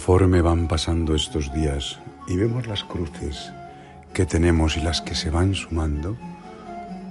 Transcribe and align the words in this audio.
Conforme 0.00 0.40
van 0.40 0.66
pasando 0.66 1.14
estos 1.14 1.52
días 1.52 2.00
y 2.26 2.34
vemos 2.34 2.66
las 2.66 2.84
cruces 2.84 3.52
que 4.14 4.24
tenemos 4.24 4.78
y 4.78 4.80
las 4.80 5.02
que 5.02 5.14
se 5.14 5.28
van 5.28 5.54
sumando, 5.54 6.16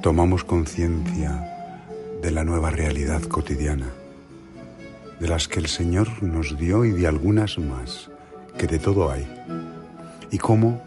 tomamos 0.02 0.44
conciencia 0.44 1.78
de 2.20 2.32
la 2.32 2.44
nueva 2.44 2.72
realidad 2.72 3.22
cotidiana, 3.22 3.86
de 5.20 5.28
las 5.28 5.48
que 5.48 5.60
el 5.60 5.68
Señor 5.68 6.23
nos 6.23 6.58
dio 6.58 6.84
y 6.84 6.90
de 6.94 7.05
algunas 7.05 7.60
más, 7.60 8.10
que 8.58 8.66
de 8.66 8.80
todo 8.80 9.12
hay, 9.12 9.28
y 10.32 10.40
cómo 10.40 10.82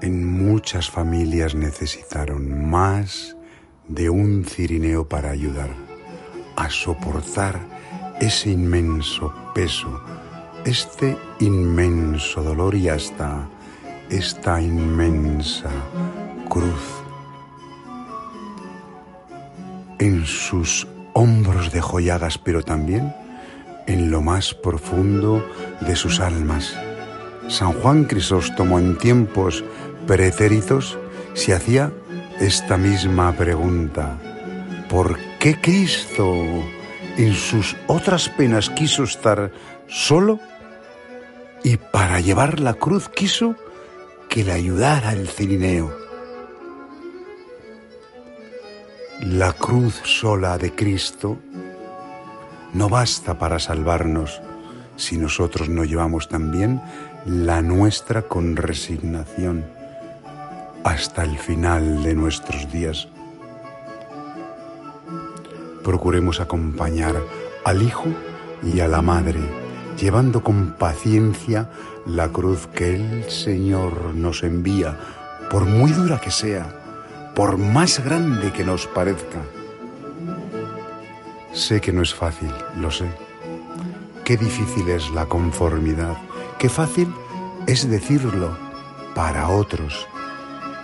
en 0.00 0.24
muchas 0.24 0.88
familias 0.88 1.56
necesitaron 1.56 2.70
más 2.70 3.36
de 3.88 4.10
un 4.10 4.44
cirineo 4.44 5.08
para 5.08 5.30
ayudar 5.30 5.70
a 6.54 6.70
soportar 6.70 7.58
ese 8.20 8.50
inmenso 8.50 9.34
peso, 9.56 10.00
este 10.64 11.16
inmenso 11.40 12.42
dolor 12.42 12.74
y 12.74 12.88
hasta 12.88 13.48
esta 14.08 14.60
inmensa 14.60 15.70
cruz. 16.48 17.02
En 19.98 20.24
sus 20.24 20.86
hombros 21.12 21.70
de 21.72 21.80
joyagas, 21.80 22.38
pero 22.38 22.62
también 22.62 23.14
en 23.86 24.10
lo 24.10 24.22
más 24.22 24.54
profundo 24.54 25.46
de 25.80 25.96
sus 25.96 26.20
almas. 26.20 26.74
San 27.48 27.72
Juan 27.72 28.04
Crisóstomo 28.04 28.78
en 28.78 28.96
tiempos 28.96 29.64
pretéritos 30.06 30.98
se 31.34 31.54
hacía 31.54 31.92
esta 32.40 32.78
misma 32.78 33.32
pregunta. 33.32 34.18
¿Por 34.88 35.18
qué 35.38 35.60
Cristo 35.60 36.34
en 37.16 37.34
sus 37.34 37.76
otras 37.86 38.28
penas 38.28 38.70
quiso 38.70 39.04
estar 39.04 39.52
solo 39.86 40.40
y 41.64 41.78
para 41.78 42.20
llevar 42.20 42.60
la 42.60 42.74
cruz 42.74 43.08
quiso 43.08 43.56
que 44.28 44.44
le 44.44 44.52
ayudara 44.52 45.12
el 45.12 45.28
cirineo. 45.28 45.90
La 49.22 49.52
cruz 49.54 50.00
sola 50.04 50.58
de 50.58 50.74
Cristo 50.74 51.38
no 52.74 52.90
basta 52.90 53.38
para 53.38 53.58
salvarnos 53.58 54.42
si 54.96 55.16
nosotros 55.16 55.70
no 55.70 55.84
llevamos 55.84 56.28
también 56.28 56.82
la 57.24 57.62
nuestra 57.62 58.22
con 58.22 58.56
resignación 58.56 59.64
hasta 60.84 61.24
el 61.24 61.38
final 61.38 62.02
de 62.02 62.14
nuestros 62.14 62.70
días. 62.70 63.08
Procuremos 65.82 66.40
acompañar 66.40 67.16
al 67.64 67.82
Hijo 67.82 68.08
y 68.62 68.80
a 68.80 68.88
la 68.88 69.00
Madre, 69.00 69.63
llevando 69.98 70.42
con 70.42 70.72
paciencia 70.72 71.70
la 72.06 72.28
cruz 72.28 72.66
que 72.66 72.96
el 72.96 73.30
Señor 73.30 74.14
nos 74.14 74.42
envía, 74.42 74.98
por 75.50 75.64
muy 75.64 75.92
dura 75.92 76.20
que 76.20 76.30
sea, 76.30 76.66
por 77.34 77.58
más 77.58 78.04
grande 78.04 78.52
que 78.52 78.64
nos 78.64 78.86
parezca. 78.86 79.40
Sé 81.52 81.80
que 81.80 81.92
no 81.92 82.02
es 82.02 82.14
fácil, 82.14 82.50
lo 82.76 82.90
sé. 82.90 83.06
Qué 84.24 84.36
difícil 84.36 84.88
es 84.88 85.10
la 85.10 85.26
conformidad, 85.26 86.16
qué 86.58 86.68
fácil 86.68 87.12
es 87.66 87.88
decirlo 87.88 88.56
para 89.14 89.48
otros, 89.48 90.06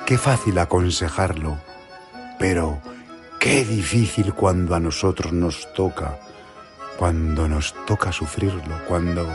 qué 0.07 0.17
fácil 0.19 0.59
aconsejarlo, 0.59 1.59
pero 2.39 2.81
qué 3.39 3.65
difícil 3.65 4.33
cuando 4.35 4.75
a 4.75 4.81
nosotros 4.81 5.33
nos 5.33 5.73
toca, 5.73 6.19
cuando 7.01 7.49
nos 7.49 7.75
toca 7.87 8.13
sufrirlo, 8.13 8.79
cuando 8.87 9.27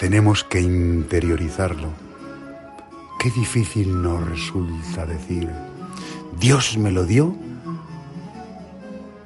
tenemos 0.00 0.42
que 0.42 0.58
interiorizarlo. 0.58 1.90
Qué 3.18 3.30
difícil 3.30 4.00
nos 4.00 4.26
resulta 4.26 5.04
decir, 5.04 5.50
Dios 6.40 6.78
me 6.78 6.90
lo 6.90 7.04
dio, 7.04 7.36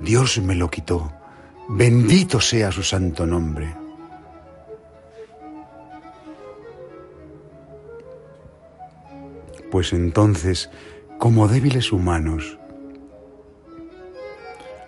Dios 0.00 0.40
me 0.40 0.56
lo 0.56 0.68
quitó, 0.70 1.12
bendito 1.68 2.40
sea 2.40 2.72
su 2.72 2.82
santo 2.82 3.26
nombre. 3.26 3.76
Pues 9.70 9.92
entonces, 9.92 10.68
como 11.20 11.46
débiles 11.46 11.92
humanos, 11.92 12.58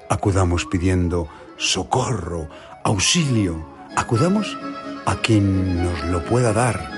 acudamos 0.08 0.64
pidiendo 0.64 1.28
socorro, 1.58 2.48
auxilio, 2.84 3.66
acudamos 3.96 4.56
a 5.04 5.16
quien 5.16 5.82
nos 5.82 6.04
lo 6.06 6.24
pueda 6.24 6.52
dar, 6.52 6.90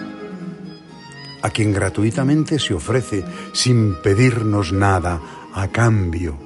a 1.43 1.51
quien 1.51 1.73
gratuitamente 1.73 2.59
se 2.59 2.75
ofrece 2.75 3.25
sin 3.53 3.97
pedirnos 4.03 4.73
nada 4.73 5.21
a 5.55 5.69
cambio. 5.69 6.39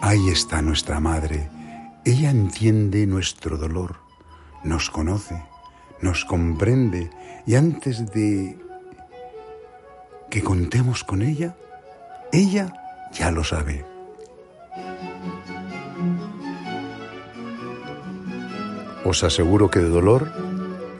Ahí 0.00 0.30
está 0.30 0.62
nuestra 0.62 0.98
Madre. 0.98 1.50
Ella 2.04 2.30
entiende 2.30 3.06
nuestro 3.06 3.58
dolor, 3.58 3.96
nos 4.64 4.88
conoce, 4.88 5.44
nos 6.00 6.24
comprende 6.24 7.10
y 7.46 7.54
antes 7.56 8.10
de 8.10 8.58
que 10.30 10.42
contemos 10.42 11.04
con 11.04 11.20
ella, 11.20 11.54
ella 12.32 12.72
ya 13.12 13.30
lo 13.30 13.44
sabe. 13.44 13.84
Os 19.04 19.24
aseguro 19.24 19.70
que 19.70 19.80
de 19.80 19.88
dolor 19.88 20.30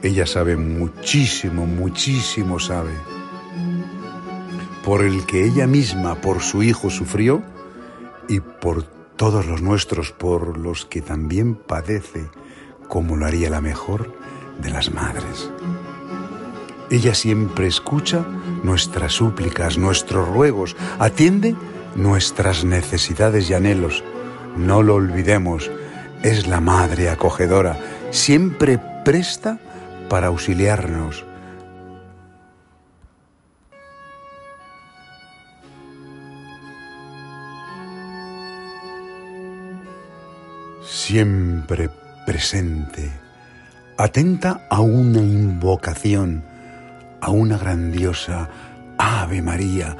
ella 0.03 0.25
sabe 0.25 0.57
muchísimo, 0.57 1.65
muchísimo 1.65 2.59
sabe. 2.59 2.93
Por 4.83 5.01
el 5.03 5.25
que 5.25 5.45
ella 5.45 5.67
misma, 5.67 6.15
por 6.15 6.41
su 6.41 6.63
hijo, 6.63 6.89
sufrió 6.89 7.43
y 8.27 8.39
por 8.39 8.83
todos 9.15 9.45
los 9.45 9.61
nuestros, 9.61 10.11
por 10.11 10.57
los 10.57 10.85
que 10.85 11.01
también 11.01 11.53
padece, 11.55 12.29
como 12.87 13.15
lo 13.15 13.27
haría 13.27 13.51
la 13.51 13.61
mejor 13.61 14.11
de 14.59 14.71
las 14.71 14.91
madres. 14.91 15.51
Ella 16.89 17.13
siempre 17.13 17.67
escucha 17.67 18.25
nuestras 18.63 19.13
súplicas, 19.13 19.77
nuestros 19.77 20.27
ruegos, 20.27 20.75
atiende 20.97 21.55
nuestras 21.95 22.65
necesidades 22.65 23.49
y 23.49 23.53
anhelos. 23.53 24.03
No 24.57 24.81
lo 24.81 24.95
olvidemos, 24.95 25.69
es 26.23 26.47
la 26.47 26.59
madre 26.59 27.09
acogedora, 27.09 27.79
siempre 28.11 28.77
presta 29.03 29.57
para 30.09 30.27
auxiliarnos. 30.27 31.25
Siempre 40.83 41.89
presente, 42.25 43.11
atenta 43.97 44.67
a 44.69 44.81
una 44.81 45.19
invocación, 45.19 46.43
a 47.21 47.31
una 47.31 47.57
grandiosa 47.57 48.49
Ave 48.97 49.41
María, 49.41 49.95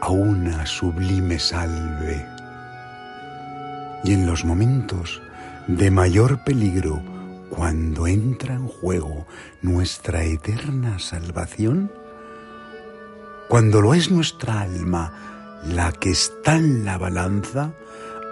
a 0.00 0.10
una 0.10 0.66
sublime 0.66 1.38
salve. 1.38 2.26
Y 4.04 4.12
en 4.12 4.26
los 4.26 4.44
momentos 4.44 5.22
de 5.66 5.90
mayor 5.90 6.44
peligro, 6.44 7.15
cuando 7.50 8.06
entra 8.06 8.54
en 8.54 8.68
juego 8.68 9.26
nuestra 9.62 10.24
eterna 10.24 10.98
salvación, 10.98 11.92
cuando 13.48 13.80
lo 13.80 13.94
es 13.94 14.10
nuestra 14.10 14.60
alma 14.60 15.62
la 15.64 15.92
que 15.92 16.10
está 16.10 16.56
en 16.56 16.84
la 16.84 16.98
balanza, 16.98 17.72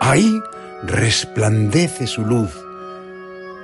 ahí 0.01 0.41
resplandece 0.85 2.07
su 2.07 2.25
luz, 2.25 2.51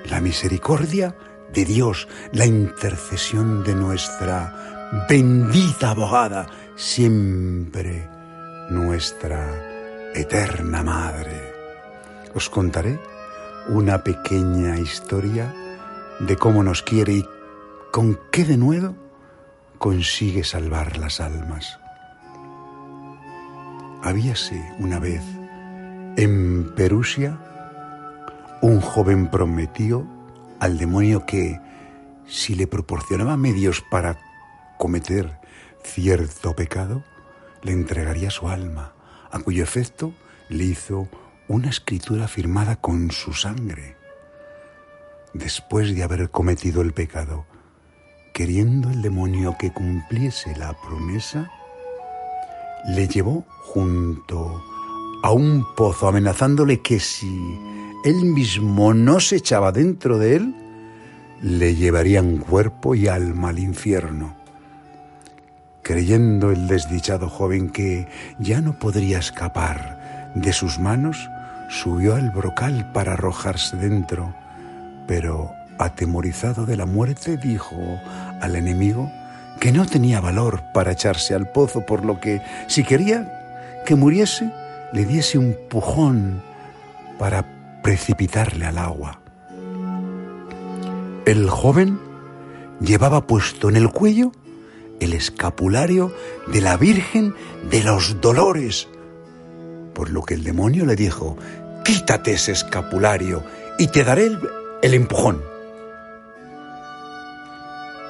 la 0.09 0.21
misericordia 0.21 1.17
de 1.53 1.65
Dios, 1.65 2.09
la 2.33 2.47
intercesión 2.47 3.65
de 3.65 3.75
nuestra 3.75 5.05
bendita 5.09 5.91
abogada, 5.91 6.47
siempre 6.77 8.09
nuestra 8.71 10.13
eterna 10.15 10.83
Madre. 10.83 11.53
Os 12.35 12.49
contaré 12.49 13.01
una 13.69 14.03
pequeña 14.03 14.79
historia 14.79 15.55
de 16.21 16.37
cómo 16.37 16.63
nos 16.63 16.83
quiere 16.83 17.13
y 17.15 17.29
con 17.93 18.19
qué 18.31 18.45
denuedo 18.45 18.95
consigue 19.79 20.45
salvar 20.45 20.97
las 20.97 21.21
almas. 21.21 21.79
Habíase 24.03 24.73
una 24.79 24.99
vez 24.99 25.23
en 26.17 26.75
Perusia 26.75 27.39
un 28.63 28.81
joven 28.81 29.29
prometió 29.29 30.07
al 30.59 30.79
demonio 30.79 31.25
que 31.25 31.61
si 32.27 32.55
le 32.55 32.67
proporcionaba 32.67 33.37
medios 33.37 33.83
para 33.91 34.19
cometer 34.79 35.39
cierto 35.83 36.55
pecado, 36.55 37.03
le 37.63 37.73
entregaría 37.73 38.31
su 38.31 38.49
alma, 38.49 38.93
a 39.31 39.39
cuyo 39.41 39.63
efecto 39.63 40.13
le 40.49 40.65
hizo 40.65 41.09
una 41.51 41.69
escritura 41.69 42.29
firmada 42.29 42.77
con 42.77 43.11
su 43.11 43.33
sangre. 43.33 43.97
después 45.35 45.95
de 45.97 46.05
haber 46.05 46.31
cometido 46.31 46.81
el 46.81 46.93
pecado, 46.93 47.45
queriendo 48.33 48.89
el 48.89 49.03
demonio 49.03 49.57
que 49.59 49.73
cumpliese 49.73 50.55
la 50.57 50.73
promesa, 50.81 51.51
le 52.87 53.09
llevó 53.09 53.45
junto 53.63 54.63
a 55.25 55.33
un 55.33 55.67
pozo 55.77 56.07
amenazándole 56.07 56.83
que 56.83 57.01
si 57.01 57.59
él 58.05 58.27
mismo 58.27 58.95
no 58.95 59.19
se 59.19 59.37
echaba 59.37 59.73
dentro 59.73 60.19
de 60.19 60.37
él, 60.37 60.55
le 61.43 61.75
llevarían 61.75 62.39
cuerpo 62.39 62.95
y 62.95 63.09
alma 63.09 63.49
al 63.49 63.59
infierno. 63.59 64.37
Creyendo 65.83 66.53
el 66.53 66.69
desdichado 66.69 67.29
joven 67.29 67.71
que 67.71 68.07
ya 68.39 68.61
no 68.61 68.79
podría 68.79 69.19
escapar 69.19 70.33
de 70.37 70.53
sus 70.53 70.79
manos, 70.79 71.29
subió 71.71 72.17
al 72.17 72.31
brocal 72.31 72.91
para 72.93 73.15
arrojarse 73.15 73.77
dentro, 73.77 74.35
pero 75.07 75.53
atemorizado 75.79 76.67
de 76.67 76.77
la 76.77 76.85
muerte 76.85 77.37
dijo 77.37 77.77
al 78.41 78.57
enemigo 78.57 79.11
que 79.61 79.73
no 79.73 79.87
tenía 79.87 80.21
valor 80.21 80.63
para 80.75 80.93
echarse 80.93 81.35
al 81.35 81.51
pozo, 81.51 81.87
por 81.87 82.05
lo 82.05 82.21
que 82.21 82.43
si 82.67 82.85
quería 82.85 83.81
que 83.87 83.95
muriese, 83.95 84.53
le 84.93 85.05
diese 85.05 85.39
un 85.39 85.57
pujón 85.69 86.43
para 87.19 87.45
precipitarle 87.83 88.67
al 88.67 88.79
agua. 88.79 89.21
El 91.27 91.49
joven 91.49 91.99
llevaba 92.81 93.27
puesto 93.27 93.69
en 93.69 93.77
el 93.77 93.91
cuello 93.91 94.33
el 95.01 95.13
escapulario 95.13 96.13
de 96.53 96.61
la 96.61 96.77
Virgen 96.77 97.35
de 97.71 97.83
los 97.83 98.21
Dolores, 98.21 98.89
por 99.95 100.11
lo 100.11 100.23
que 100.23 100.35
el 100.35 100.45
demonio 100.45 100.87
le 100.87 100.97
dijo, 100.97 101.37
quítate 101.93 102.35
ese 102.35 102.53
escapulario 102.53 103.43
y 103.77 103.89
te 103.89 104.05
daré 104.05 104.31
el, 104.83 104.95
empujón. 104.95 105.43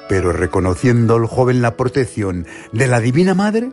Pero 0.07 0.31
reconociendo 0.31 1.17
el 1.17 1.25
joven 1.25 1.63
la 1.63 1.77
protección 1.77 2.45
de 2.71 2.85
la 2.85 2.99
Divina 2.99 3.33
Madre, 3.33 3.71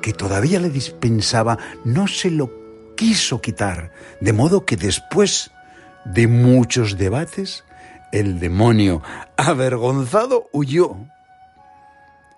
que 0.00 0.14
todavía 0.14 0.60
le 0.60 0.70
dispensaba, 0.70 1.58
no 1.84 2.06
se 2.06 2.30
lo 2.30 2.50
quiso 2.96 3.42
quitar, 3.42 3.92
de 4.22 4.32
modo 4.32 4.64
que 4.64 4.78
después 4.78 5.50
de 6.06 6.26
muchos 6.26 6.96
debates, 6.96 7.64
el 8.12 8.40
demonio, 8.40 9.02
avergonzado, 9.36 10.48
huyó. 10.52 10.96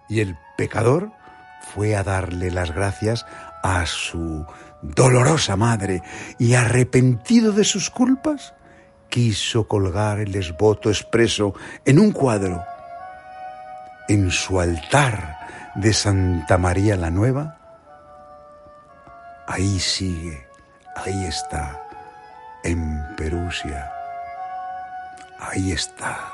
Y 0.09 0.19
el 0.19 0.37
pecador 0.57 1.13
fue 1.75 1.97
a 1.97 2.03
darle 2.03 2.51
las 2.51 2.73
gracias 2.73 3.27
a 3.63 3.87
su 3.87 4.47
dolorosa 4.83 5.57
madre 5.57 6.03
y 6.39 6.55
arrepentido 6.55 7.53
de 7.53 7.65
sus 7.65 7.91
culpas, 7.91 8.55
quiso 9.09 9.69
colgar 9.69 10.19
el 10.19 10.35
esboto 10.35 10.91
expreso 10.91 11.55
en 11.85 11.99
un 11.99 12.13
cuadro. 12.13 12.63
En 14.09 14.31
su 14.31 14.61
altar 14.61 15.39
de 15.77 15.93
Santa 15.93 16.59
María 16.59 16.97
la 16.97 17.11
Nueva, 17.11 17.59
ahí 19.47 19.79
sigue, 19.79 20.47
ahí 20.97 21.25
está, 21.25 21.81
en 22.65 23.15
Perusia. 23.17 23.91
Ahí 25.39 25.73
está 25.73 26.33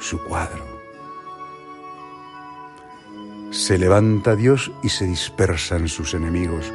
su 0.00 0.22
cuadro. 0.24 0.83
Se 3.54 3.78
levanta 3.78 4.34
Dios 4.34 4.72
y 4.82 4.88
se 4.88 5.06
dispersan 5.06 5.86
sus 5.86 6.12
enemigos. 6.14 6.72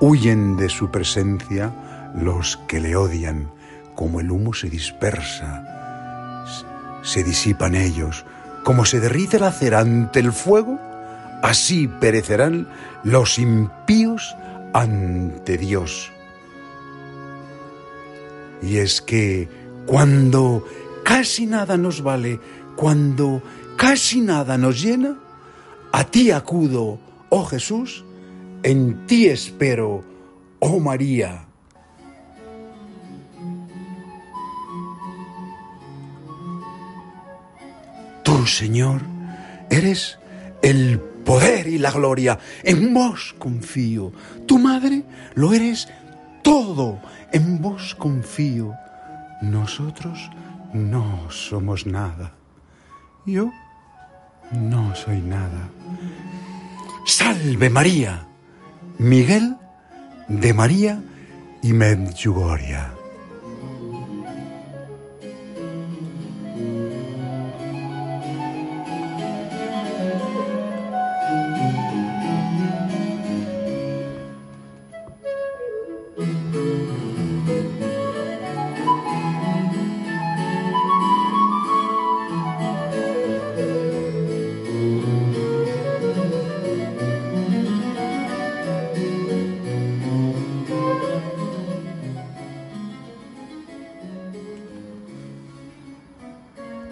Huyen 0.00 0.56
de 0.56 0.70
su 0.70 0.90
presencia 0.90 2.10
los 2.14 2.56
que 2.66 2.80
le 2.80 2.96
odian, 2.96 3.50
como 3.94 4.20
el 4.20 4.30
humo 4.30 4.54
se 4.54 4.70
dispersa. 4.70 6.42
Se 7.02 7.22
disipan 7.22 7.74
ellos, 7.74 8.24
como 8.64 8.86
se 8.86 9.00
derrite 9.00 9.38
la 9.38 9.52
cera 9.52 9.80
ante 9.80 10.20
el 10.20 10.32
fuego, 10.32 10.80
así 11.42 11.88
perecerán 11.88 12.68
los 13.02 13.38
impíos 13.38 14.34
ante 14.72 15.58
Dios. 15.58 16.10
Y 18.62 18.78
es 18.78 19.02
que 19.02 19.46
cuando 19.84 20.64
casi 21.04 21.44
nada 21.44 21.76
nos 21.76 22.02
vale, 22.02 22.40
cuando 22.76 23.42
casi 23.76 24.22
nada 24.22 24.56
nos 24.56 24.80
llena, 24.80 25.18
a 25.94 26.02
ti 26.02 26.32
acudo, 26.32 26.98
oh 27.28 27.44
Jesús, 27.44 28.04
en 28.64 29.06
ti 29.06 29.26
espero, 29.26 30.02
oh 30.58 30.80
María. 30.80 31.46
Tú, 38.24 38.44
Señor, 38.44 39.02
eres 39.70 40.18
el 40.62 40.98
poder 40.98 41.68
y 41.68 41.78
la 41.78 41.92
gloria. 41.92 42.40
En 42.64 42.92
vos 42.92 43.32
confío. 43.38 44.12
Tu 44.46 44.58
madre 44.58 45.04
lo 45.36 45.54
eres 45.54 45.86
todo. 46.42 46.98
En 47.30 47.62
vos 47.62 47.94
confío. 47.94 48.74
Nosotros 49.42 50.28
no 50.72 51.30
somos 51.30 51.86
nada. 51.86 52.32
Yo 53.26 53.52
no 54.52 54.94
soy 54.94 55.20
nada. 55.20 55.68
Salve 57.06 57.70
María. 57.70 58.26
Miguel 58.98 59.56
de 60.28 60.54
María 60.54 61.02
y 61.62 61.72
Medjugorje. 61.72 62.78